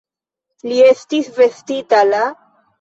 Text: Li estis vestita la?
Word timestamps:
Li 0.69 0.79
estis 0.87 1.31
vestita 1.37 2.05
la? 2.13 2.27